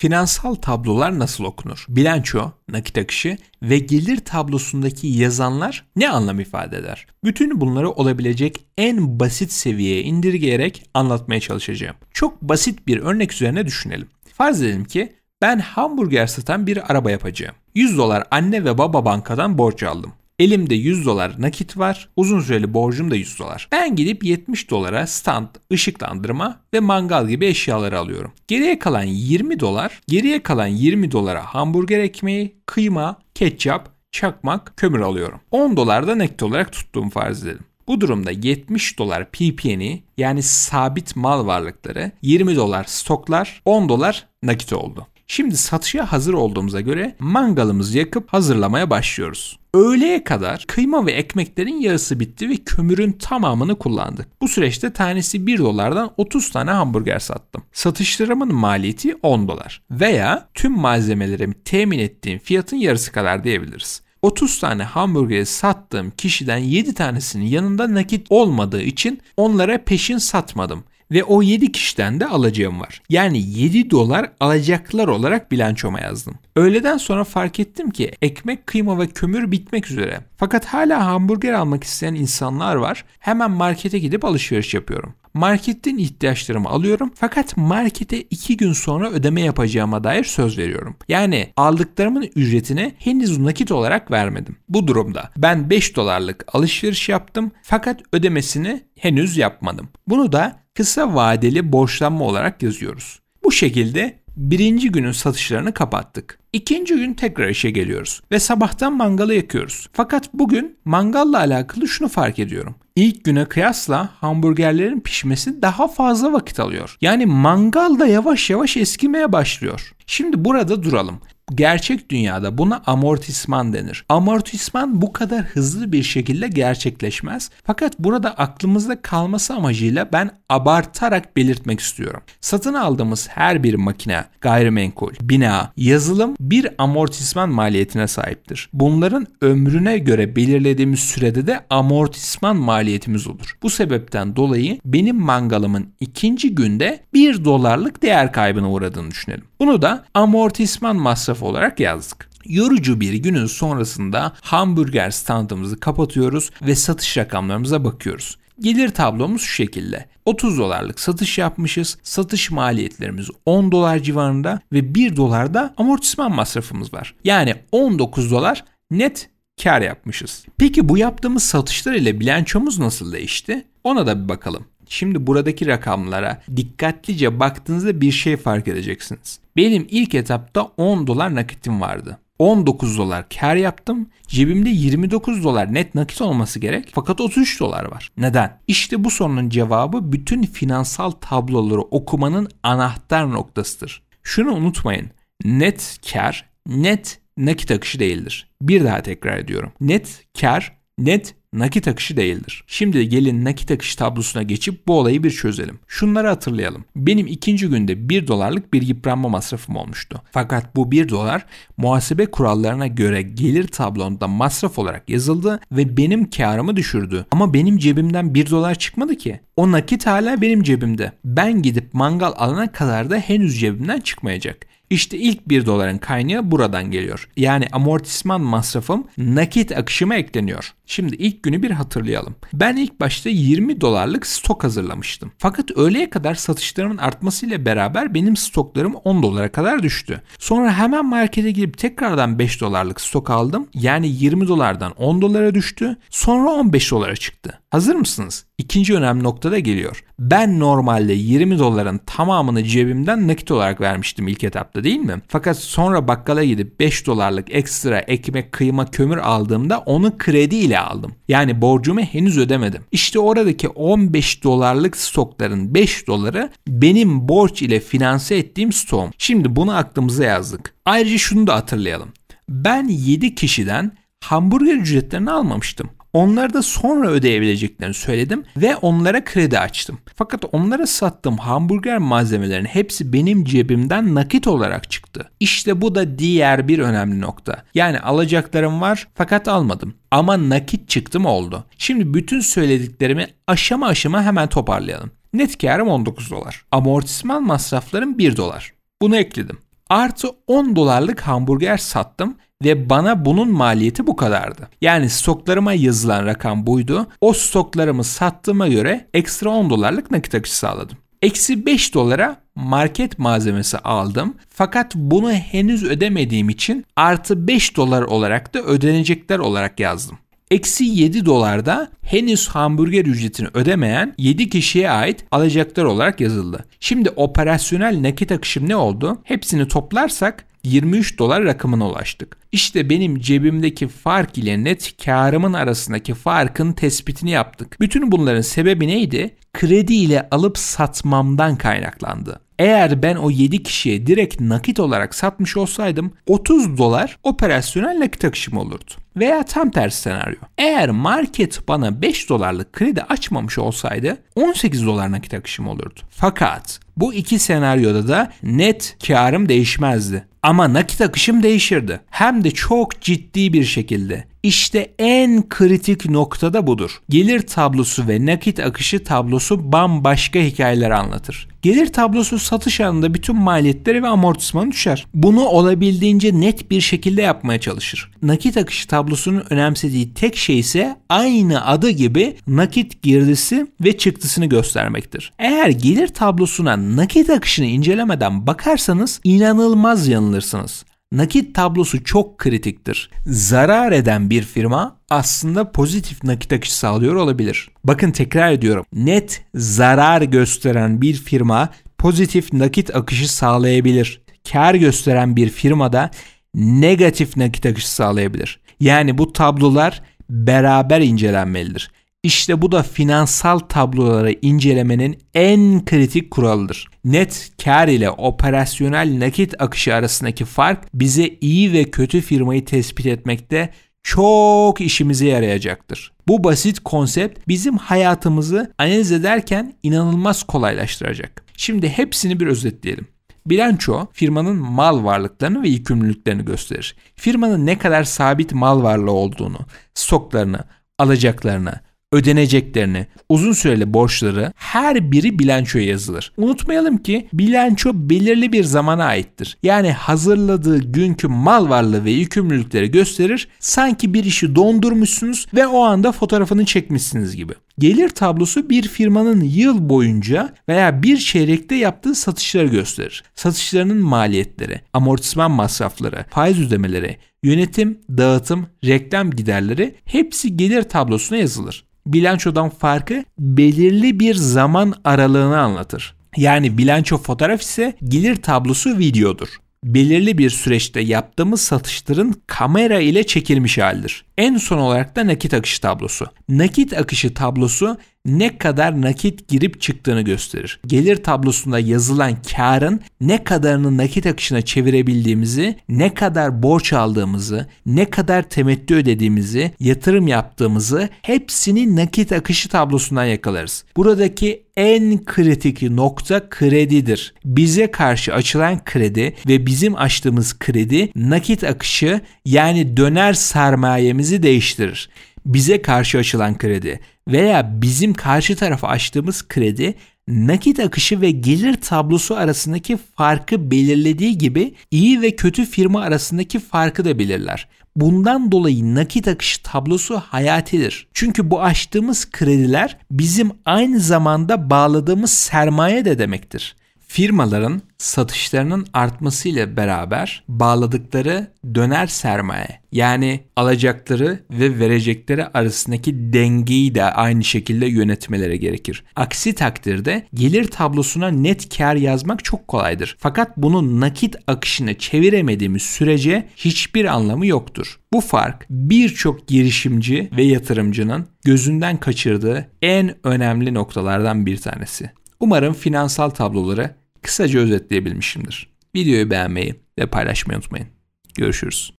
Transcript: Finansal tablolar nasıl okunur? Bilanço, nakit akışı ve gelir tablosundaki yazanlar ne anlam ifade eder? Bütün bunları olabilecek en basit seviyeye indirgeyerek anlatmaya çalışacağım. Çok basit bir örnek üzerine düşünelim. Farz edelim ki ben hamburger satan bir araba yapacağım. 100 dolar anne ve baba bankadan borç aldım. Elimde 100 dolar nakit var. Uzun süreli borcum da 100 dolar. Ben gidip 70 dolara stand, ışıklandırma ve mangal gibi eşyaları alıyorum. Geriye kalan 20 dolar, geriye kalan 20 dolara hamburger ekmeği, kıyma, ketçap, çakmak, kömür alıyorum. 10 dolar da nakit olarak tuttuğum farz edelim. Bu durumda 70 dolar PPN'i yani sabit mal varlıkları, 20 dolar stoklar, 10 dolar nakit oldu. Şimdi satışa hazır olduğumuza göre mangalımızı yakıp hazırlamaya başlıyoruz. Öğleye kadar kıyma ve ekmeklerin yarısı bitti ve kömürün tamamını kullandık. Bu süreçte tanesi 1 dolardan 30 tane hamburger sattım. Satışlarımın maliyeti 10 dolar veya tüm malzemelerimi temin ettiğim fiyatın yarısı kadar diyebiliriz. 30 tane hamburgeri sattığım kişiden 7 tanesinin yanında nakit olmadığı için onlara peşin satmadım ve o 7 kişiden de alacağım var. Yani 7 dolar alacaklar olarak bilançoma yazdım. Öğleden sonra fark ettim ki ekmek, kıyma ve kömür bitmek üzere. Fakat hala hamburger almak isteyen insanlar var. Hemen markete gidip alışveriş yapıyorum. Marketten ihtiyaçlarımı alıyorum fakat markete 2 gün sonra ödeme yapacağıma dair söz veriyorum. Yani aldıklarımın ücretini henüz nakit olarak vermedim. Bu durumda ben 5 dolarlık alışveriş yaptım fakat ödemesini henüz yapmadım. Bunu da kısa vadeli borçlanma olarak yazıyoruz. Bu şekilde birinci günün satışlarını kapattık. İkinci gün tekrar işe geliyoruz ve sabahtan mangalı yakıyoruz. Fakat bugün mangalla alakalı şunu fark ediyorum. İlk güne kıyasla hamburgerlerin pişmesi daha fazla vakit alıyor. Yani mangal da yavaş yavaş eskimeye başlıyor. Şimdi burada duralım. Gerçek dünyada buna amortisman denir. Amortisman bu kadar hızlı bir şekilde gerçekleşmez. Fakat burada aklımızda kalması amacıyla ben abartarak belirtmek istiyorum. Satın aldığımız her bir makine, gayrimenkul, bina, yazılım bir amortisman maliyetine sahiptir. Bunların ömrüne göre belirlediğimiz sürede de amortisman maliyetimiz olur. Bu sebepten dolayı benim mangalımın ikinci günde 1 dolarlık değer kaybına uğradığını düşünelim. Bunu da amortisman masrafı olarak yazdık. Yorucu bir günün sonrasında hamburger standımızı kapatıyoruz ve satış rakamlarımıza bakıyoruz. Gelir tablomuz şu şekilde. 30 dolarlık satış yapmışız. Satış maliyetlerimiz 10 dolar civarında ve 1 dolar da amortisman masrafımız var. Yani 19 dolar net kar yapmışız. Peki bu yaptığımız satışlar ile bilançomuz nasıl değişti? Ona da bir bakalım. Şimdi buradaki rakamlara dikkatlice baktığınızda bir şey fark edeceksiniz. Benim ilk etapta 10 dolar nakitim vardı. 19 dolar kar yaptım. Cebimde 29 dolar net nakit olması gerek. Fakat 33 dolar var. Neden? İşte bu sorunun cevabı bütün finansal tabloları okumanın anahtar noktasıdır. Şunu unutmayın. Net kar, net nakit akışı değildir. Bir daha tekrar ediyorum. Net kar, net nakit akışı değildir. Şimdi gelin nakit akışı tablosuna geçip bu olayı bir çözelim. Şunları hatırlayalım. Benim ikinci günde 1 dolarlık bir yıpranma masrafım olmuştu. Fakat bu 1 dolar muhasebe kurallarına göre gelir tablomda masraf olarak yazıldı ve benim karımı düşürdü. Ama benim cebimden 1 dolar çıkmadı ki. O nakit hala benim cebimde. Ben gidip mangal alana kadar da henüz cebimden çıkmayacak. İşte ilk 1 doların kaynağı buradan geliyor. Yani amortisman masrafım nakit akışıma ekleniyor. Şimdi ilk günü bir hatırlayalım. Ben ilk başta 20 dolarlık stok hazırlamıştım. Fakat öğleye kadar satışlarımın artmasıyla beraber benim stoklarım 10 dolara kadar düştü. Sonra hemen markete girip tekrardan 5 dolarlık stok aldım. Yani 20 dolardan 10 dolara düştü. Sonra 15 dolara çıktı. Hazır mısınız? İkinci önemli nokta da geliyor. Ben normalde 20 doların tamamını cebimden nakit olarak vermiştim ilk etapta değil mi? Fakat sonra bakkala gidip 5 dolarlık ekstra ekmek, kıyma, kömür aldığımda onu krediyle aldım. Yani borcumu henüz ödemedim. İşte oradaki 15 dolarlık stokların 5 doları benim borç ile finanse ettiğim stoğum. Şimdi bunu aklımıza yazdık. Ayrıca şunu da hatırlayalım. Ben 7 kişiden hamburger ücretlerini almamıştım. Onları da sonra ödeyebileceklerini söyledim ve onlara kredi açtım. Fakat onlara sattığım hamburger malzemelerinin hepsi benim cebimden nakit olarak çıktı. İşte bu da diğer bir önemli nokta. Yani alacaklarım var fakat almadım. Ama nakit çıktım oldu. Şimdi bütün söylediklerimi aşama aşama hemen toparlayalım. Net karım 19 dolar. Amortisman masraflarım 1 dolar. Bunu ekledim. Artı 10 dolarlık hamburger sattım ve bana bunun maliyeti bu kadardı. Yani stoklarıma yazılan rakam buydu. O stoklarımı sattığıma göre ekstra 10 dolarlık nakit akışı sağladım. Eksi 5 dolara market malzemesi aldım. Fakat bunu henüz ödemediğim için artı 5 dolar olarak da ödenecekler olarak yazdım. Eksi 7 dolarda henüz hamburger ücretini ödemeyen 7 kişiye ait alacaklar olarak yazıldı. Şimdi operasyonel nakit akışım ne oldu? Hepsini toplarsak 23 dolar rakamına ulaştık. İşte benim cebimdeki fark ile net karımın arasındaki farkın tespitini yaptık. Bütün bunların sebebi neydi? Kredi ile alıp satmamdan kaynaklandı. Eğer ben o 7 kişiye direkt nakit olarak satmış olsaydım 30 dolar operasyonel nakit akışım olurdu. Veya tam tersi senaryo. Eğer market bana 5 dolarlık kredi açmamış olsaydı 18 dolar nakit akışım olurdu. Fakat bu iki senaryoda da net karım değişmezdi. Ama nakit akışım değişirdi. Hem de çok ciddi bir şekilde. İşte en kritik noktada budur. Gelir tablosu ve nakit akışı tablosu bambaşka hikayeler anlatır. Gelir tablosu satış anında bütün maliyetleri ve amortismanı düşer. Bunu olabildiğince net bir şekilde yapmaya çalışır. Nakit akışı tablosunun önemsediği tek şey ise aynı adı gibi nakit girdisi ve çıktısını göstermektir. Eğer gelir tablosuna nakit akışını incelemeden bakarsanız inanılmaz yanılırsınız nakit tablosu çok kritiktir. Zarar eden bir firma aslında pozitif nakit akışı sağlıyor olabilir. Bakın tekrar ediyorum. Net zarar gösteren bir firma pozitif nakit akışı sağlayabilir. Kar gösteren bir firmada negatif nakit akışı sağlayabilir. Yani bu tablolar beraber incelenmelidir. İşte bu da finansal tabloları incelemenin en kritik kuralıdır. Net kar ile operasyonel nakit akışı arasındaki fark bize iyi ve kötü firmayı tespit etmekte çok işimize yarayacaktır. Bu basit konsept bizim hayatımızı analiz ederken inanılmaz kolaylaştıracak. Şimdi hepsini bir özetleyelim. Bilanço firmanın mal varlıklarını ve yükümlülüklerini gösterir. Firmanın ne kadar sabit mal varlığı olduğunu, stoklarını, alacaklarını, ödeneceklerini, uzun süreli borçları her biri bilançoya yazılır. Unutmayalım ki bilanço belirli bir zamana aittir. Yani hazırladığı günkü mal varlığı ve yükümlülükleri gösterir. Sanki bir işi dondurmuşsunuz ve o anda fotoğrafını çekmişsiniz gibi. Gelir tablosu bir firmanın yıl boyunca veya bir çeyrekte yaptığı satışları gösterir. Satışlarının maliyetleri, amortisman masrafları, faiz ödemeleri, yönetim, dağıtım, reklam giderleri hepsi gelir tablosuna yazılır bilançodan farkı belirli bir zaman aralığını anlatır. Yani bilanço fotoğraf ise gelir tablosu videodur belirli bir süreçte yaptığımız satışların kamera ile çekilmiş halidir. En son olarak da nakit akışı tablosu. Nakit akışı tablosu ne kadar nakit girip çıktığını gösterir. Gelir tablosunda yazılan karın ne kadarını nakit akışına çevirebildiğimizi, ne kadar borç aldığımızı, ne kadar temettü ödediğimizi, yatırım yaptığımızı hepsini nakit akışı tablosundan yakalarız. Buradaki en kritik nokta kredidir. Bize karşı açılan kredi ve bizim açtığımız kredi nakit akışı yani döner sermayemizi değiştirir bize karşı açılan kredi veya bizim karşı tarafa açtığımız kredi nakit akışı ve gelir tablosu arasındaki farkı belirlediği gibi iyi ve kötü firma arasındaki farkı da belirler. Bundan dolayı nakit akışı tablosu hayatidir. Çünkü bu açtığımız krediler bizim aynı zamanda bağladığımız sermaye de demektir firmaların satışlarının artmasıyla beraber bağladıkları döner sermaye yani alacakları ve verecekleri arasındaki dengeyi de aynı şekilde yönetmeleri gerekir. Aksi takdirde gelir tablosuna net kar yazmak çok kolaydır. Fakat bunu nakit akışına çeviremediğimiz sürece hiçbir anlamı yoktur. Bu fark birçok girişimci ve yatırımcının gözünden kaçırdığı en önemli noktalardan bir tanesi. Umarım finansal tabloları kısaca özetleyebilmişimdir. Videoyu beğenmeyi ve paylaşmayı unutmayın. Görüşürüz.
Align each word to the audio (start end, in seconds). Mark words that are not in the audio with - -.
Finansal 0.00 0.54
tablolar 0.54 1.18
nasıl 1.18 1.44
okunur? 1.44 1.84
Bilanço, 1.88 2.50
nakit 2.68 2.98
akışı 2.98 3.38
ve 3.62 3.78
gelir 3.78 4.16
tablosundaki 4.16 5.06
yazanlar 5.06 5.84
ne 5.96 6.10
anlam 6.10 6.40
ifade 6.40 6.78
eder? 6.78 7.06
Bütün 7.24 7.60
bunları 7.60 7.90
olabilecek 7.90 8.64
en 8.76 9.20
basit 9.20 9.52
seviyeye 9.52 10.02
indirgeyerek 10.02 10.90
anlatmaya 10.94 11.40
çalışacağım. 11.40 11.96
Çok 12.12 12.42
basit 12.42 12.86
bir 12.86 12.98
örnek 12.98 13.32
üzerine 13.32 13.66
düşünelim. 13.66 14.08
Farz 14.34 14.62
edelim 14.62 14.84
ki 14.84 15.12
ben 15.42 15.58
hamburger 15.58 16.26
satan 16.26 16.66
bir 16.66 16.92
araba 16.92 17.10
yapacağım. 17.10 17.54
100 17.74 17.98
dolar 17.98 18.24
anne 18.30 18.64
ve 18.64 18.78
baba 18.78 19.04
bankadan 19.04 19.58
borç 19.58 19.82
aldım. 19.82 20.12
Elimde 20.38 20.74
100 20.74 21.06
dolar 21.06 21.34
nakit 21.38 21.78
var. 21.78 22.08
Uzun 22.16 22.40
süreli 22.40 22.74
borcum 22.74 23.10
da 23.10 23.16
100 23.16 23.38
dolar. 23.38 23.68
Ben 23.72 23.96
gidip 23.96 24.24
70 24.24 24.70
dolara 24.70 25.06
stand, 25.06 25.48
ışıklandırma 25.72 26.60
ve 26.74 26.80
mangal 26.80 27.28
gibi 27.28 27.46
eşyaları 27.46 27.98
alıyorum. 27.98 28.32
Geriye 28.48 28.78
kalan 28.78 29.04
20 29.04 29.60
dolar, 29.60 30.00
geriye 30.08 30.42
kalan 30.42 30.66
20 30.66 31.12
dolara 31.12 31.44
hamburger 31.44 31.98
ekmeği, 31.98 32.56
kıyma, 32.66 33.16
ketçap, 33.34 33.90
çakmak, 34.12 34.76
kömür 34.76 35.00
alıyorum. 35.00 35.40
10 35.50 35.76
dolar 35.76 36.06
da 36.06 36.18
nakit 36.18 36.42
olarak 36.42 36.72
tuttuğum 36.72 37.10
farz 37.10 37.44
edelim. 37.44 37.64
Bu 37.88 38.00
durumda 38.00 38.30
70 38.30 38.98
dolar 38.98 39.30
PPN'i 39.30 40.02
yani 40.16 40.42
sabit 40.42 41.16
mal 41.16 41.46
varlıkları, 41.46 42.12
20 42.22 42.56
dolar 42.56 42.84
stoklar, 42.84 43.62
10 43.64 43.88
dolar 43.88 44.26
nakit 44.42 44.72
oldu. 44.72 45.06
Şimdi 45.30 45.56
satışa 45.56 46.12
hazır 46.12 46.34
olduğumuza 46.34 46.80
göre 46.80 47.16
mangalımızı 47.18 47.98
yakıp 47.98 48.32
hazırlamaya 48.32 48.90
başlıyoruz. 48.90 49.58
Öğleye 49.74 50.24
kadar 50.24 50.64
kıyma 50.68 51.06
ve 51.06 51.12
ekmeklerin 51.12 51.80
yarısı 51.80 52.20
bitti 52.20 52.48
ve 52.48 52.56
kömürün 52.56 53.12
tamamını 53.12 53.78
kullandık. 53.78 54.28
Bu 54.40 54.48
süreçte 54.48 54.92
tanesi 54.92 55.46
1 55.46 55.58
dolardan 55.58 56.10
30 56.16 56.50
tane 56.50 56.70
hamburger 56.70 57.18
sattım. 57.18 57.62
Satışlarımın 57.72 58.54
maliyeti 58.54 59.14
10 59.22 59.48
dolar 59.48 59.82
veya 59.90 60.48
tüm 60.54 60.72
malzemelerimi 60.72 61.54
temin 61.54 61.98
ettiğim 61.98 62.38
fiyatın 62.38 62.76
yarısı 62.76 63.12
kadar 63.12 63.44
diyebiliriz. 63.44 64.02
30 64.22 64.58
tane 64.60 64.82
hamburgeri 64.82 65.46
sattığım 65.46 66.10
kişiden 66.10 66.58
7 66.58 66.94
tanesinin 66.94 67.44
yanında 67.44 67.94
nakit 67.94 68.26
olmadığı 68.30 68.82
için 68.82 69.20
onlara 69.36 69.84
peşin 69.84 70.18
satmadım 70.18 70.84
ve 71.10 71.24
o 71.24 71.42
7 71.42 71.72
kişiden 71.72 72.20
de 72.20 72.26
alacağım 72.26 72.80
var. 72.80 73.02
Yani 73.08 73.38
7 73.38 73.90
dolar 73.90 74.30
alacaklar 74.40 75.08
olarak 75.08 75.50
bilançoma 75.50 76.00
yazdım. 76.00 76.34
Öğleden 76.56 76.96
sonra 76.96 77.24
fark 77.24 77.60
ettim 77.60 77.90
ki 77.90 78.12
ekmek, 78.22 78.66
kıyma 78.66 78.98
ve 78.98 79.06
kömür 79.06 79.50
bitmek 79.50 79.90
üzere. 79.90 80.20
Fakat 80.36 80.64
hala 80.64 81.06
hamburger 81.06 81.52
almak 81.52 81.84
isteyen 81.84 82.14
insanlar 82.14 82.76
var. 82.76 83.04
Hemen 83.18 83.50
markete 83.50 83.98
gidip 83.98 84.24
alışveriş 84.24 84.74
yapıyorum. 84.74 85.14
Marketten 85.34 85.96
ihtiyaçlarımı 85.96 86.68
alıyorum 86.68 87.12
fakat 87.14 87.56
markete 87.56 88.22
2 88.22 88.56
gün 88.56 88.72
sonra 88.72 89.10
ödeme 89.10 89.40
yapacağıma 89.40 90.04
dair 90.04 90.24
söz 90.24 90.58
veriyorum. 90.58 90.96
Yani 91.08 91.52
aldıklarımın 91.56 92.30
ücretini 92.36 92.94
henüz 92.98 93.38
nakit 93.38 93.72
olarak 93.72 94.10
vermedim. 94.10 94.56
Bu 94.68 94.86
durumda 94.86 95.30
ben 95.36 95.70
5 95.70 95.96
dolarlık 95.96 96.44
alışveriş 96.52 97.08
yaptım 97.08 97.50
fakat 97.62 98.00
ödemesini 98.12 98.82
henüz 98.98 99.36
yapmadım. 99.36 99.88
Bunu 100.08 100.32
da 100.32 100.60
kısa 100.78 101.14
vadeli 101.14 101.72
borçlanma 101.72 102.24
olarak 102.24 102.62
yazıyoruz. 102.62 103.20
Bu 103.44 103.52
şekilde 103.52 104.18
birinci 104.36 104.90
günün 104.90 105.12
satışlarını 105.12 105.74
kapattık. 105.74 106.38
İkinci 106.52 106.94
gün 106.94 107.14
tekrar 107.14 107.48
işe 107.48 107.70
geliyoruz 107.70 108.20
ve 108.32 108.38
sabahtan 108.38 108.92
mangalı 108.92 109.34
yakıyoruz. 109.34 109.88
Fakat 109.92 110.34
bugün 110.34 110.76
mangalla 110.84 111.38
alakalı 111.38 111.88
şunu 111.88 112.08
fark 112.08 112.38
ediyorum. 112.38 112.74
İlk 112.96 113.24
güne 113.24 113.44
kıyasla 113.44 114.10
hamburgerlerin 114.20 115.00
pişmesi 115.00 115.62
daha 115.62 115.88
fazla 115.88 116.32
vakit 116.32 116.60
alıyor. 116.60 116.96
Yani 117.00 117.26
mangal 117.26 117.98
da 117.98 118.06
yavaş 118.06 118.50
yavaş 118.50 118.76
eskimeye 118.76 119.32
başlıyor. 119.32 119.92
Şimdi 120.06 120.44
burada 120.44 120.82
duralım. 120.82 121.20
Gerçek 121.54 122.10
dünyada 122.10 122.58
buna 122.58 122.82
amortisman 122.86 123.72
denir. 123.72 124.04
Amortisman 124.08 125.02
bu 125.02 125.12
kadar 125.12 125.44
hızlı 125.44 125.92
bir 125.92 126.02
şekilde 126.02 126.48
gerçekleşmez. 126.48 127.50
Fakat 127.64 127.98
burada 127.98 128.30
aklımızda 128.30 129.02
kalması 129.02 129.54
amacıyla 129.54 130.12
ben 130.12 130.30
abartarak 130.48 131.36
belirtmek 131.36 131.80
istiyorum. 131.80 132.20
Satın 132.40 132.74
aldığımız 132.74 133.28
her 133.28 133.62
bir 133.62 133.74
makine, 133.74 134.24
gayrimenkul, 134.40 135.12
bina, 135.20 135.72
yazılım 135.76 136.36
bir 136.40 136.68
amortisman 136.78 137.48
maliyetine 137.48 138.08
sahiptir. 138.08 138.68
Bunların 138.72 139.26
ömrüne 139.40 139.98
göre 139.98 140.36
belirlediğimiz 140.36 141.00
sürede 141.00 141.46
de 141.46 141.60
amortisman 141.70 142.56
maliyetimiz 142.56 143.26
olur. 143.26 143.56
Bu 143.62 143.70
sebepten 143.70 144.36
dolayı 144.36 144.78
benim 144.84 145.20
mangalımın 145.20 145.88
ikinci 146.00 146.54
günde 146.54 147.00
1 147.14 147.44
dolarlık 147.44 148.02
değer 148.02 148.32
kaybına 148.32 148.70
uğradığını 148.70 149.10
düşünelim. 149.10 149.44
Bunu 149.60 149.82
da 149.82 150.04
amortisman 150.14 150.96
masrafı 150.96 151.37
olarak 151.42 151.80
yazdık. 151.80 152.30
Yorucu 152.44 153.00
bir 153.00 153.14
günün 153.14 153.46
sonrasında 153.46 154.32
hamburger 154.40 155.10
standımızı 155.10 155.80
kapatıyoruz 155.80 156.50
ve 156.62 156.74
satış 156.74 157.16
rakamlarımıza 157.16 157.84
bakıyoruz. 157.84 158.38
Gelir 158.60 158.88
tablomuz 158.88 159.42
şu 159.42 159.54
şekilde. 159.54 160.06
30 160.24 160.58
dolarlık 160.58 161.00
satış 161.00 161.38
yapmışız. 161.38 161.98
Satış 162.02 162.50
maliyetlerimiz 162.50 163.30
10 163.46 163.72
dolar 163.72 163.98
civarında 163.98 164.60
ve 164.72 164.94
1 164.94 165.16
dolar 165.16 165.54
da 165.54 165.74
amortisman 165.76 166.34
masrafımız 166.34 166.94
var. 166.94 167.14
Yani 167.24 167.54
19 167.72 168.30
dolar 168.30 168.64
net 168.90 169.30
kar 169.62 169.80
yapmışız. 169.80 170.44
Peki 170.58 170.88
bu 170.88 170.98
yaptığımız 170.98 171.42
satışlar 171.42 171.94
ile 171.94 172.20
bilançomuz 172.20 172.78
nasıl 172.78 173.12
değişti? 173.12 173.66
Ona 173.84 174.06
da 174.06 174.24
bir 174.24 174.28
bakalım. 174.28 174.64
Şimdi 174.88 175.26
buradaki 175.26 175.66
rakamlara 175.66 176.42
dikkatlice 176.56 177.40
baktığınızda 177.40 178.00
bir 178.00 178.12
şey 178.12 178.36
fark 178.36 178.68
edeceksiniz. 178.68 179.40
Benim 179.56 179.86
ilk 179.90 180.14
etapta 180.14 180.62
10 180.62 181.06
dolar 181.06 181.34
nakitim 181.34 181.80
vardı. 181.80 182.18
19 182.38 182.98
dolar 182.98 183.28
kar 183.28 183.56
yaptım. 183.56 184.08
Cebimde 184.28 184.70
29 184.70 185.44
dolar 185.44 185.74
net 185.74 185.94
nakit 185.94 186.20
olması 186.22 186.58
gerek. 186.58 186.88
Fakat 186.92 187.20
33 187.20 187.60
dolar 187.60 187.84
var. 187.84 188.10
Neden? 188.16 188.60
İşte 188.66 189.04
bu 189.04 189.10
sorunun 189.10 189.48
cevabı 189.48 190.12
bütün 190.12 190.42
finansal 190.42 191.10
tabloları 191.10 191.80
okumanın 191.80 192.48
anahtar 192.62 193.32
noktasıdır. 193.32 194.02
Şunu 194.22 194.52
unutmayın. 194.52 195.10
Net 195.44 195.98
kar, 196.12 196.48
net 196.66 197.20
nakit 197.36 197.70
akışı 197.70 197.98
değildir. 197.98 198.50
Bir 198.62 198.84
daha 198.84 199.02
tekrar 199.02 199.38
ediyorum. 199.38 199.72
Net 199.80 200.24
kar, 200.40 200.78
net 200.98 201.34
nakit 201.52 201.88
akışı 201.88 202.16
değildir. 202.16 202.64
Şimdi 202.66 203.08
gelin 203.08 203.44
nakit 203.44 203.70
akışı 203.70 203.98
tablosuna 203.98 204.42
geçip 204.42 204.86
bu 204.86 204.98
olayı 204.98 205.22
bir 205.22 205.30
çözelim. 205.30 205.78
Şunları 205.86 206.28
hatırlayalım. 206.28 206.84
Benim 206.96 207.26
ikinci 207.26 207.68
günde 207.68 208.08
1 208.08 208.26
dolarlık 208.26 208.72
bir 208.72 208.82
yıpranma 208.82 209.28
masrafım 209.28 209.76
olmuştu. 209.76 210.22
Fakat 210.30 210.76
bu 210.76 210.90
1 210.90 211.08
dolar 211.08 211.46
muhasebe 211.76 212.26
kurallarına 212.26 212.86
göre 212.86 213.22
gelir 213.22 213.66
tablomda 213.66 214.28
masraf 214.28 214.78
olarak 214.78 215.08
yazıldı 215.08 215.60
ve 215.72 215.96
benim 215.96 216.30
karımı 216.30 216.76
düşürdü. 216.76 217.26
Ama 217.30 217.54
benim 217.54 217.78
cebimden 217.78 218.34
1 218.34 218.50
dolar 218.50 218.74
çıkmadı 218.74 219.16
ki. 219.16 219.40
O 219.56 219.72
nakit 219.72 220.06
hala 220.06 220.40
benim 220.40 220.62
cebimde. 220.62 221.12
Ben 221.24 221.62
gidip 221.62 221.94
mangal 221.94 222.32
alana 222.36 222.72
kadar 222.72 223.10
da 223.10 223.16
henüz 223.16 223.60
cebimden 223.60 224.00
çıkmayacak. 224.00 224.66
İşte 224.90 225.18
ilk 225.18 225.48
1 225.48 225.66
doların 225.66 225.98
kaynağı 225.98 226.50
buradan 226.50 226.90
geliyor. 226.90 227.28
Yani 227.36 227.66
amortisman 227.72 228.40
masrafım 228.40 229.06
nakit 229.18 229.72
akışıma 229.72 230.14
ekleniyor. 230.14 230.74
Şimdi 230.86 231.16
ilk 231.16 231.42
günü 231.42 231.62
bir 231.62 231.70
hatırlayalım. 231.70 232.36
Ben 232.52 232.76
ilk 232.76 233.00
başta 233.00 233.28
20 233.28 233.80
dolarlık 233.80 234.26
stok 234.26 234.64
hazırlamıştım. 234.64 235.32
Fakat 235.38 235.70
öğleye 235.70 236.10
kadar 236.10 236.34
satışlarımın 236.34 236.96
artmasıyla 236.96 237.64
beraber 237.64 238.14
benim 238.14 238.36
stoklarım 238.36 238.94
10 238.94 239.22
dolara 239.22 239.52
kadar 239.52 239.82
düştü. 239.82 240.22
Sonra 240.38 240.72
hemen 240.72 241.06
markete 241.06 241.50
girip 241.50 241.78
tekrardan 241.78 242.38
5 242.38 242.60
dolarlık 242.60 243.00
stok 243.00 243.30
aldım. 243.30 243.68
Yani 243.74 244.08
20 244.08 244.48
dolardan 244.48 244.92
10 244.92 245.22
dolara 245.22 245.54
düştü. 245.54 245.96
Sonra 246.10 246.50
15 246.50 246.90
dolara 246.90 247.16
çıktı. 247.16 247.60
Hazır 247.70 247.94
mısınız? 247.94 248.44
İkinci 248.58 248.94
önemli 248.94 249.24
nokta 249.24 249.52
da 249.52 249.58
geliyor. 249.58 250.04
Ben 250.18 250.60
normalde 250.60 251.12
20 251.12 251.58
doların 251.58 252.00
tamamını 252.06 252.64
cebimden 252.64 253.28
nakit 253.28 253.50
olarak 253.50 253.80
vermiştim 253.80 254.28
ilk 254.28 254.44
etapta 254.44 254.77
değil 254.84 254.98
mi? 254.98 255.22
Fakat 255.28 255.58
sonra 255.58 256.08
bakkala 256.08 256.44
gidip 256.44 256.80
5 256.80 257.06
dolarlık 257.06 257.54
ekstra 257.54 257.98
ekmek, 257.98 258.52
kıyma, 258.52 258.90
kömür 258.90 259.16
aldığımda 259.16 259.78
onu 259.78 260.18
krediyle 260.18 260.78
aldım. 260.78 261.12
Yani 261.28 261.60
borcumu 261.60 262.00
henüz 262.00 262.38
ödemedim. 262.38 262.82
İşte 262.92 263.18
oradaki 263.18 263.68
15 263.68 264.44
dolarlık 264.44 264.96
stokların 264.96 265.74
5 265.74 266.06
doları 266.06 266.50
benim 266.68 267.28
borç 267.28 267.62
ile 267.62 267.80
finanse 267.80 268.36
ettiğim 268.36 268.72
stoğum. 268.72 269.10
Şimdi 269.18 269.56
bunu 269.56 269.76
aklımıza 269.76 270.24
yazdık. 270.24 270.74
Ayrıca 270.84 271.18
şunu 271.18 271.46
da 271.46 271.54
hatırlayalım. 271.54 272.08
Ben 272.48 272.88
7 272.88 273.34
kişiden 273.34 273.92
hamburger 274.24 274.74
ücretlerini 274.74 275.30
almamıştım. 275.30 275.90
Onları 276.12 276.54
da 276.54 276.62
sonra 276.62 277.08
ödeyebileceklerini 277.08 277.94
söyledim 277.94 278.44
ve 278.56 278.76
onlara 278.76 279.24
kredi 279.24 279.58
açtım. 279.58 279.98
Fakat 280.16 280.44
onlara 280.52 280.86
sattığım 280.86 281.36
hamburger 281.36 281.98
malzemelerinin 281.98 282.68
hepsi 282.68 283.12
benim 283.12 283.44
cebimden 283.44 284.14
nakit 284.14 284.46
olarak 284.46 284.90
çıktı. 284.90 285.30
İşte 285.40 285.80
bu 285.80 285.94
da 285.94 286.18
diğer 286.18 286.68
bir 286.68 286.78
önemli 286.78 287.20
nokta. 287.20 287.62
Yani 287.74 288.00
alacaklarım 288.00 288.80
var 288.80 289.08
fakat 289.14 289.48
almadım. 289.48 289.94
Ama 290.10 290.48
nakit 290.48 290.88
çıktım 290.88 291.26
oldu. 291.26 291.64
Şimdi 291.78 292.14
bütün 292.14 292.40
söylediklerimi 292.40 293.26
aşama 293.46 293.86
aşama 293.86 294.22
hemen 294.22 294.48
toparlayalım. 294.48 295.10
Net 295.32 295.58
karım 295.58 295.88
19 295.88 296.30
dolar. 296.30 296.64
Amortisman 296.72 297.42
masraflarım 297.42 298.18
1 298.18 298.36
dolar. 298.36 298.72
Bunu 299.02 299.16
ekledim. 299.16 299.58
Artı 299.88 300.28
10 300.46 300.76
dolarlık 300.76 301.20
hamburger 301.20 301.76
sattım 301.76 302.36
ve 302.64 302.90
bana 302.90 303.24
bunun 303.24 303.52
maliyeti 303.52 304.06
bu 304.06 304.16
kadardı. 304.16 304.68
Yani 304.80 305.10
stoklarıma 305.10 305.72
yazılan 305.72 306.26
rakam 306.26 306.66
buydu. 306.66 307.06
O 307.20 307.32
stoklarımı 307.32 308.04
sattığıma 308.04 308.68
göre 308.68 309.06
ekstra 309.14 309.50
10 309.50 309.70
dolarlık 309.70 310.10
nakit 310.10 310.34
akışı 310.34 310.56
sağladım. 310.56 310.98
Eksi 311.22 311.66
5 311.66 311.94
dolara 311.94 312.36
market 312.54 313.18
malzemesi 313.18 313.78
aldım. 313.78 314.34
Fakat 314.50 314.94
bunu 314.94 315.32
henüz 315.32 315.84
ödemediğim 315.84 316.48
için 316.48 316.84
artı 316.96 317.48
5 317.48 317.76
dolar 317.76 318.02
olarak 318.02 318.54
da 318.54 318.62
ödenecekler 318.62 319.38
olarak 319.38 319.80
yazdım. 319.80 320.18
Eksi 320.50 320.84
7 320.84 321.26
dolarda 321.26 321.90
henüz 322.02 322.48
hamburger 322.48 323.04
ücretini 323.04 323.48
ödemeyen 323.54 324.14
7 324.18 324.48
kişiye 324.48 324.90
ait 324.90 325.24
alacaklar 325.30 325.84
olarak 325.84 326.20
yazıldı. 326.20 326.64
Şimdi 326.80 327.10
operasyonel 327.10 328.02
nakit 328.02 328.32
akışım 328.32 328.68
ne 328.68 328.76
oldu? 328.76 329.18
Hepsini 329.24 329.68
toplarsak 329.68 330.44
23 330.64 331.18
dolar 331.18 331.44
rakamına 331.44 331.88
ulaştık. 331.88 332.36
İşte 332.52 332.90
benim 332.90 333.18
cebimdeki 333.20 333.88
fark 333.88 334.38
ile 334.38 334.64
net 334.64 335.04
karımın 335.04 335.52
arasındaki 335.52 336.14
farkın 336.14 336.72
tespitini 336.72 337.30
yaptık. 337.30 337.76
Bütün 337.80 338.12
bunların 338.12 338.40
sebebi 338.40 338.88
neydi? 338.88 339.36
Kredi 339.52 339.94
ile 339.94 340.28
alıp 340.30 340.58
satmamdan 340.58 341.56
kaynaklandı. 341.56 342.40
Eğer 342.58 343.02
ben 343.02 343.16
o 343.16 343.30
7 343.30 343.62
kişiye 343.62 344.06
direkt 344.06 344.40
nakit 344.40 344.80
olarak 344.80 345.14
satmış 345.14 345.56
olsaydım 345.56 346.12
30 346.26 346.78
dolar 346.78 347.18
operasyonel 347.22 348.00
nakit 348.00 348.24
akışım 348.24 348.58
olurdu. 348.58 348.90
Veya 349.16 349.42
tam 349.42 349.70
tersi 349.70 350.00
senaryo. 350.00 350.36
Eğer 350.58 350.90
market 350.90 351.68
bana 351.68 352.02
5 352.02 352.28
dolarlık 352.28 352.72
kredi 352.72 353.02
açmamış 353.02 353.58
olsaydı 353.58 354.18
18 354.34 354.86
dolar 354.86 355.12
nakit 355.12 355.34
akışım 355.34 355.68
olurdu. 355.68 356.00
Fakat 356.10 356.80
bu 356.96 357.14
iki 357.14 357.38
senaryoda 357.38 358.08
da 358.08 358.32
net 358.42 358.96
karım 359.06 359.48
değişmezdi. 359.48 360.28
Ama 360.42 360.72
nakit 360.72 361.00
akışım 361.00 361.42
değişirdi. 361.42 362.00
Hem 362.10 362.44
de 362.44 362.50
çok 362.50 363.00
ciddi 363.00 363.52
bir 363.52 363.64
şekilde. 363.64 364.24
İşte 364.42 364.94
en 364.98 365.48
kritik 365.48 366.10
noktada 366.10 366.66
budur. 366.66 366.90
Gelir 367.08 367.40
tablosu 367.40 368.08
ve 368.08 368.26
nakit 368.26 368.60
akışı 368.60 369.04
tablosu 369.04 369.72
bambaşka 369.72 370.38
hikayeler 370.38 370.90
anlatır. 370.90 371.48
Gelir 371.62 371.86
tablosu 371.86 372.38
satış 372.38 372.80
anında 372.80 373.14
bütün 373.14 373.36
maliyetleri 373.36 374.02
ve 374.02 374.08
amortismanı 374.08 374.72
düşer. 374.72 375.06
Bunu 375.14 375.44
olabildiğince 375.44 376.40
net 376.40 376.70
bir 376.70 376.80
şekilde 376.80 377.22
yapmaya 377.22 377.60
çalışır. 377.60 378.10
Nakit 378.22 378.56
akışı 378.56 378.88
tablosunun 378.88 379.44
önemsediği 379.50 380.14
tek 380.14 380.36
şey 380.36 380.58
ise 380.58 380.96
aynı 381.08 381.66
adı 381.66 381.90
gibi 381.90 382.36
nakit 382.46 383.02
girdisi 383.02 383.66
ve 383.80 383.98
çıktısını 383.98 384.46
göstermektir. 384.46 385.32
Eğer 385.38 385.68
gelir 385.68 386.08
tablosuna 386.08 386.96
nakit 386.96 387.30
akışını 387.30 387.66
incelemeden 387.66 388.46
bakarsanız 388.46 389.20
inanılmaz 389.24 390.08
yanılırsınız 390.08 390.84
nakit 391.12 391.54
tablosu 391.54 392.04
çok 392.04 392.38
kritiktir. 392.38 393.10
Zarar 393.26 393.92
eden 393.92 394.30
bir 394.30 394.42
firma 394.42 395.00
aslında 395.10 395.72
pozitif 395.72 396.24
nakit 396.24 396.52
akışı 396.52 396.78
sağlıyor 396.78 397.14
olabilir. 397.14 397.70
Bakın 397.84 398.10
tekrar 398.10 398.52
ediyorum. 398.52 398.84
Net 398.92 399.44
zarar 399.54 400.22
gösteren 400.22 401.00
bir 401.02 401.14
firma 401.14 401.68
pozitif 401.98 402.52
nakit 402.52 402.96
akışı 402.96 403.32
sağlayabilir. 403.32 404.22
Kar 404.52 404.74
gösteren 404.74 405.36
bir 405.36 405.48
firmada 405.48 406.10
negatif 406.54 407.36
nakit 407.36 407.66
akışı 407.66 407.94
sağlayabilir. 407.94 408.60
Yani 408.80 409.18
bu 409.18 409.32
tablolar 409.32 410.02
beraber 410.30 411.00
incelenmelidir. 411.00 411.90
İşte 412.22 412.62
bu 412.62 412.72
da 412.72 412.82
finansal 412.82 413.58
tabloları 413.58 414.32
incelemenin 414.42 415.18
en 415.34 415.84
kritik 415.84 416.30
kuralıdır. 416.30 416.88
Net 417.04 417.50
kar 417.64 417.88
ile 417.88 418.10
operasyonel 418.10 419.20
nakit 419.20 419.54
akışı 419.62 419.94
arasındaki 419.94 420.44
fark 420.44 420.94
bize 420.94 421.28
iyi 421.40 421.72
ve 421.72 421.84
kötü 421.84 422.20
firmayı 422.20 422.64
tespit 422.64 423.06
etmekte 423.06 423.70
çok 424.02 424.80
işimize 424.80 425.26
yarayacaktır. 425.26 426.12
Bu 426.28 426.44
basit 426.44 426.80
konsept 426.80 427.48
bizim 427.48 427.76
hayatımızı 427.76 428.72
analiz 428.78 429.12
ederken 429.12 429.74
inanılmaz 429.82 430.42
kolaylaştıracak. 430.42 431.44
Şimdi 431.56 431.88
hepsini 431.88 432.40
bir 432.40 432.46
özetleyelim. 432.46 433.06
Bilanço 433.46 434.06
firmanın 434.12 434.56
mal 434.56 435.04
varlıklarını 435.04 435.62
ve 435.62 435.68
yükümlülüklerini 435.68 436.44
gösterir. 436.44 436.96
Firmanın 437.16 437.66
ne 437.66 437.78
kadar 437.78 438.04
sabit 438.04 438.52
mal 438.52 438.82
varlığı 438.82 439.12
olduğunu, 439.12 439.58
stoklarını, 439.94 440.64
alacaklarını, 440.98 441.80
ödeneceklerini, 442.12 443.06
uzun 443.28 443.52
süreli 443.52 443.94
borçları 443.94 444.52
her 444.56 445.12
biri 445.12 445.38
bilançoya 445.38 445.84
yazılır. 445.84 446.32
Unutmayalım 446.36 446.98
ki 446.98 447.28
bilanço 447.32 447.90
belirli 447.94 448.52
bir 448.52 448.64
zamana 448.64 449.04
aittir. 449.04 449.58
Yani 449.62 449.92
hazırladığı 449.92 450.78
günkü 450.78 451.28
mal 451.28 451.68
varlığı 451.68 452.04
ve 452.04 452.10
yükümlülükleri 452.10 452.90
gösterir. 452.90 453.48
Sanki 453.60 454.14
bir 454.14 454.24
işi 454.24 454.54
dondurmuşsunuz 454.54 455.46
ve 455.54 455.66
o 455.66 455.80
anda 455.80 456.12
fotoğrafını 456.12 456.64
çekmişsiniz 456.64 457.36
gibi. 457.36 457.52
Gelir 457.78 458.08
tablosu 458.08 458.70
bir 458.70 458.88
firmanın 458.88 459.40
yıl 459.40 459.88
boyunca 459.88 460.54
veya 460.68 461.02
bir 461.02 461.16
çeyrekte 461.16 461.74
yaptığı 461.74 462.14
satışları 462.14 462.66
gösterir. 462.66 463.24
Satışlarının 463.34 463.98
maliyetleri, 463.98 464.80
amortisman 464.92 465.50
masrafları, 465.50 466.24
faiz 466.30 466.60
ödemeleri, 466.60 467.16
yönetim, 467.42 467.98
dağıtım, 468.10 468.66
reklam 468.84 469.30
giderleri 469.30 469.94
hepsi 470.04 470.56
gelir 470.56 470.82
tablosuna 470.82 471.38
yazılır 471.38 471.88
bilançodan 472.12 472.70
farkı 472.70 473.24
belirli 473.38 474.20
bir 474.20 474.34
zaman 474.34 474.94
aralığını 475.04 475.58
anlatır. 475.58 476.16
Yani 476.36 476.78
bilanço 476.78 477.18
fotoğraf 477.18 477.60
ise 477.60 477.96
gelir 478.04 478.36
tablosu 478.36 478.98
videodur 478.98 479.48
belirli 479.84 480.38
bir 480.38 480.50
süreçte 480.50 481.00
yaptığımız 481.00 481.60
satışların 481.60 482.34
kamera 482.46 483.00
ile 483.00 483.26
çekilmiş 483.26 483.78
halidir. 483.78 484.24
En 484.36 484.56
son 484.56 484.78
olarak 484.78 485.16
da 485.16 485.26
nakit 485.26 485.54
akışı 485.54 485.80
tablosu. 485.80 486.26
Nakit 486.48 486.92
akışı 486.92 487.34
tablosu 487.34 487.98
ne 488.28 488.58
kadar 488.58 489.00
nakit 489.02 489.48
girip 489.48 489.80
çıktığını 489.80 490.20
gösterir. 490.20 490.80
Gelir 490.86 491.16
tablosunda 491.16 491.78
yazılan 491.78 492.36
karın 492.56 493.00
ne 493.20 493.44
kadarını 493.44 493.96
nakit 493.96 494.26
akışına 494.26 494.62
çevirebildiğimizi, 494.62 495.76
ne 495.88 496.14
kadar 496.14 496.62
borç 496.62 496.92
aldığımızı, 496.92 497.66
ne 497.86 498.04
kadar 498.04 498.42
temettü 498.42 498.94
ödediğimizi, 498.94 499.72
yatırım 499.80 500.28
yaptığımızı 500.28 501.08
hepsini 501.22 501.96
nakit 501.96 502.32
akışı 502.32 502.68
tablosundan 502.68 503.24
yakalarız. 503.24 503.84
Buradaki 503.96 504.62
en 504.76 505.24
kritik 505.24 505.82
nokta 505.82 506.48
kredidir. 506.48 507.34
Bize 507.44 507.90
karşı 507.90 508.34
açılan 508.34 508.84
kredi 508.84 509.34
ve 509.48 509.66
bizim 509.66 509.96
açtığımız 509.96 510.58
kredi 510.58 511.12
nakit 511.16 511.64
akışı 511.64 512.20
yani 512.44 512.96
döner 512.96 513.32
sermayemizi 513.32 514.42
değiştirir 514.42 515.08
bize 515.48 515.82
karşı 515.82 516.18
açılan 516.18 516.58
kredi 516.58 517.00
veya 517.28 517.82
bizim 517.82 518.14
karşı 518.14 518.56
tarafa 518.56 518.88
açtığımız 518.88 519.48
kredi 519.48 519.94
nakit 520.28 520.80
akışı 520.80 521.20
ve 521.20 521.30
gelir 521.30 521.74
tablosu 521.74 522.36
arasındaki 522.36 522.98
farkı 523.16 523.70
belirlediği 523.70 524.38
gibi 524.38 524.74
iyi 524.90 525.22
ve 525.22 525.36
kötü 525.36 525.66
firma 525.66 526.00
arasındaki 526.00 526.58
farkı 526.58 527.04
da 527.04 527.18
belirler. 527.18 527.68
Bundan 527.96 528.52
dolayı 528.52 528.94
nakit 528.94 529.28
akışı 529.28 529.62
tablosu 529.62 530.16
hayatidir. 530.16 531.08
Çünkü 531.14 531.50
bu 531.50 531.62
açtığımız 531.62 532.30
krediler 532.30 532.96
bizim 533.10 533.50
aynı 533.64 534.00
zamanda 534.00 534.70
bağladığımız 534.70 535.32
sermaye 535.32 536.04
de 536.04 536.18
demektir 536.18 536.76
firmaların 537.08 537.82
satışlarının 537.98 538.86
artmasıyla 538.92 539.76
beraber 539.76 540.44
bağladıkları 540.48 541.46
döner 541.74 542.06
sermaye 542.06 542.80
yani 542.92 543.40
alacakları 543.56 544.40
ve 544.50 544.78
verecekleri 544.78 545.46
arasındaki 545.46 546.32
dengeyi 546.32 546.94
de 546.94 547.04
aynı 547.04 547.44
şekilde 547.44 547.86
yönetmeleri 547.86 548.60
gerekir. 548.60 549.04
Aksi 549.16 549.54
takdirde 549.54 550.26
gelir 550.34 550.64
tablosuna 550.64 551.28
net 551.28 551.76
kar 551.76 551.96
yazmak 551.96 552.44
çok 552.44 552.68
kolaydır. 552.68 553.16
Fakat 553.18 553.56
bunu 553.56 554.00
nakit 554.00 554.36
akışına 554.46 554.94
çeviremediğimiz 554.94 555.82
sürece 555.82 556.48
hiçbir 556.56 557.04
anlamı 557.04 557.46
yoktur. 557.46 558.00
Bu 558.12 558.20
fark 558.20 558.66
birçok 558.70 559.48
girişimci 559.48 560.30
ve 560.36 560.42
yatırımcının 560.42 561.26
gözünden 561.44 561.96
kaçırdığı 561.96 562.70
en 562.82 563.14
önemli 563.24 563.74
noktalardan 563.74 564.46
bir 564.46 564.56
tanesi. 564.56 565.10
Umarım 565.40 565.74
finansal 565.74 566.30
tabloları 566.30 566.94
kısaca 567.22 567.60
özetleyebilmişimdir. 567.60 568.68
Videoyu 568.94 569.30
beğenmeyi 569.30 569.74
ve 569.98 570.06
paylaşmayı 570.06 570.58
unutmayın. 570.58 570.86
Görüşürüz. 571.34 571.92